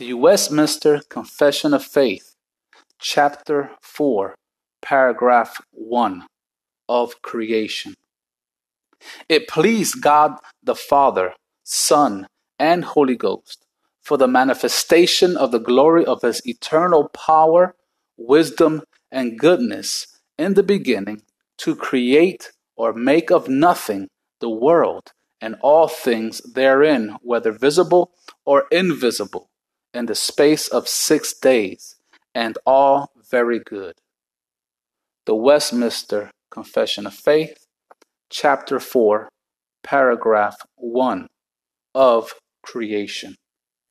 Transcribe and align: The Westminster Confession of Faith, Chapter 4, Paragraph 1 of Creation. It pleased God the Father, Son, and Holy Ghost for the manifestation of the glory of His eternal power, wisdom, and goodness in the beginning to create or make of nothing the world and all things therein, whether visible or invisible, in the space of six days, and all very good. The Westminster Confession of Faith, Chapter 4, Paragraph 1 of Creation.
The 0.00 0.14
Westminster 0.14 1.02
Confession 1.10 1.74
of 1.74 1.84
Faith, 1.84 2.34
Chapter 2.98 3.72
4, 3.82 4.34
Paragraph 4.80 5.60
1 5.72 6.24
of 6.88 7.20
Creation. 7.20 7.92
It 9.28 9.46
pleased 9.46 10.00
God 10.00 10.38
the 10.62 10.74
Father, 10.74 11.34
Son, 11.64 12.28
and 12.58 12.82
Holy 12.82 13.14
Ghost 13.14 13.66
for 14.00 14.16
the 14.16 14.26
manifestation 14.26 15.36
of 15.36 15.52
the 15.52 15.60
glory 15.60 16.06
of 16.06 16.22
His 16.22 16.40
eternal 16.46 17.10
power, 17.10 17.76
wisdom, 18.16 18.80
and 19.12 19.38
goodness 19.38 20.06
in 20.38 20.54
the 20.54 20.62
beginning 20.62 21.20
to 21.58 21.76
create 21.76 22.52
or 22.74 22.94
make 22.94 23.30
of 23.30 23.50
nothing 23.50 24.08
the 24.40 24.48
world 24.48 25.12
and 25.42 25.56
all 25.60 25.88
things 25.88 26.40
therein, 26.54 27.18
whether 27.20 27.52
visible 27.52 28.12
or 28.46 28.64
invisible, 28.72 29.49
in 29.92 30.06
the 30.06 30.14
space 30.14 30.68
of 30.68 30.88
six 30.88 31.34
days, 31.34 31.96
and 32.34 32.58
all 32.64 33.10
very 33.30 33.58
good. 33.58 33.94
The 35.26 35.34
Westminster 35.34 36.30
Confession 36.50 37.06
of 37.06 37.14
Faith, 37.14 37.66
Chapter 38.30 38.78
4, 38.78 39.28
Paragraph 39.82 40.56
1 40.76 41.28
of 41.94 42.32
Creation. 42.62 43.36